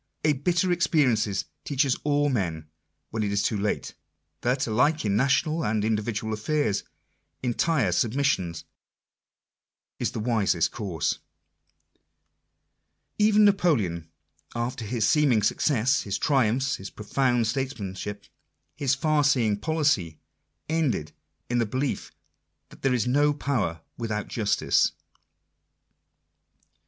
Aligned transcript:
A 0.23 0.33
bitter 0.33 0.71
experiences 0.71 1.45
teaches 1.63 1.93
Digitized 1.93 2.01
by 2.03 2.09
VjOOQIC 2.09 2.23
INTRODUCTION. 2.23 2.23
49 2.23 2.23
all 2.23 2.29
men 2.61 2.69
when 3.11 3.21
it 3.21 3.31
is 3.31 3.41
too 3.43 3.57
late, 3.59 3.93
that, 4.41 4.65
alike 4.65 5.05
in 5.05 5.15
national 5.15 5.63
and 5.63 5.85
individual 5.85 6.33
affairs, 6.33 6.83
entire 7.43 7.91
jrobm 7.91 8.13
issionjsjha 8.15 8.63
wiflffitfi 9.99 10.69
finr 10.71 11.11
y 11.11 11.19
Even 13.19 13.45
Napoleon, 13.45 14.09
after 14.55 14.85
his 14.85 15.07
seeming 15.07 15.43
success, 15.43 16.01
his 16.01 16.17
triumphs, 16.17 16.77
his 16.77 16.89
profound 16.89 17.45
states 17.45 17.79
manship, 17.79 18.25
his 18.75 18.95
far 18.95 19.23
seeing" 19.23 19.55
policy," 19.71 20.17
ended 20.67 21.11
in 21.47 21.59
the 21.59 21.67
belief 21.67 22.11
that" 22.69 22.81
There 22.81 22.95
is 22.95 23.05
no 23.05 23.33
power 23.35 23.81
without 23.99 24.27
justice." 24.27 24.93